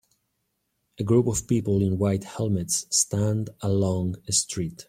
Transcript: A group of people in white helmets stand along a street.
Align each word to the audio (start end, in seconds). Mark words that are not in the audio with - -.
A 0.97 1.03
group 1.03 1.27
of 1.27 1.47
people 1.47 1.83
in 1.83 1.99
white 1.99 2.23
helmets 2.23 2.87
stand 2.89 3.51
along 3.61 4.15
a 4.27 4.31
street. 4.31 4.79